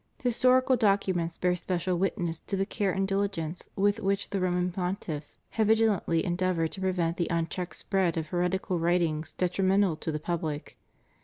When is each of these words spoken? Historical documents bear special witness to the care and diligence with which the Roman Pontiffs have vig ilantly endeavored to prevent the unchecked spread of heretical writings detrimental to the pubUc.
Historical 0.23 0.75
documents 0.75 1.37
bear 1.37 1.55
special 1.55 1.95
witness 1.95 2.39
to 2.39 2.57
the 2.57 2.65
care 2.65 2.91
and 2.91 3.07
diligence 3.07 3.69
with 3.75 3.99
which 3.99 4.31
the 4.31 4.39
Roman 4.39 4.71
Pontiffs 4.71 5.37
have 5.51 5.67
vig 5.67 5.77
ilantly 5.77 6.23
endeavored 6.23 6.71
to 6.71 6.81
prevent 6.81 7.17
the 7.17 7.29
unchecked 7.29 7.75
spread 7.75 8.17
of 8.17 8.29
heretical 8.29 8.79
writings 8.79 9.33
detrimental 9.33 9.95
to 9.97 10.11
the 10.11 10.19
pubUc. 10.19 10.73